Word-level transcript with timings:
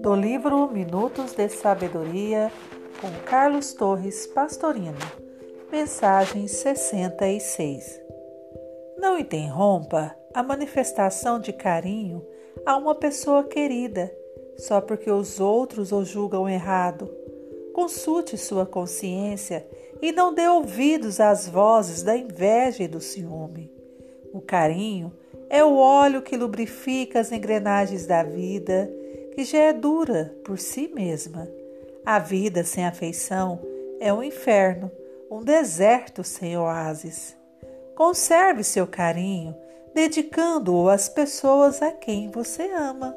Do 0.00 0.14
livro 0.14 0.70
Minutos 0.70 1.32
de 1.32 1.48
Sabedoria, 1.48 2.52
com 3.00 3.10
Carlos 3.24 3.72
Torres 3.72 4.26
Pastorino. 4.26 4.98
Mensagem 5.70 6.46
66. 6.48 8.00
Não 8.98 9.18
interrompa 9.18 10.14
a 10.34 10.42
manifestação 10.42 11.40
de 11.40 11.52
carinho 11.52 12.26
a 12.66 12.76
uma 12.76 12.94
pessoa 12.94 13.44
querida 13.44 14.12
só 14.58 14.80
porque 14.80 15.10
os 15.10 15.40
outros 15.40 15.92
o 15.92 16.04
julgam 16.04 16.48
errado. 16.48 17.10
Consulte 17.72 18.36
sua 18.36 18.66
consciência 18.66 19.66
e 20.02 20.12
não 20.12 20.34
dê 20.34 20.46
ouvidos 20.46 21.20
às 21.20 21.48
vozes 21.48 22.02
da 22.02 22.16
inveja 22.16 22.82
e 22.82 22.88
do 22.88 23.00
ciúme. 23.00 23.72
O 24.32 24.40
carinho 24.40 25.12
é 25.52 25.62
o 25.62 25.76
óleo 25.76 26.22
que 26.22 26.34
lubrifica 26.34 27.20
as 27.20 27.30
engrenagens 27.30 28.06
da 28.06 28.22
vida 28.22 28.90
que 29.34 29.44
já 29.44 29.58
é 29.58 29.72
dura 29.74 30.34
por 30.42 30.58
si 30.58 30.88
mesma. 30.88 31.46
A 32.06 32.18
vida 32.18 32.64
sem 32.64 32.86
afeição 32.86 33.60
é 34.00 34.10
um 34.10 34.22
inferno, 34.22 34.90
um 35.30 35.44
deserto 35.44 36.24
sem 36.24 36.56
oásis. 36.56 37.36
Conserve 37.94 38.64
seu 38.64 38.86
carinho, 38.86 39.54
dedicando-o 39.94 40.88
às 40.88 41.10
pessoas 41.10 41.82
a 41.82 41.92
quem 41.92 42.30
você 42.30 42.72
ama. 42.72 43.14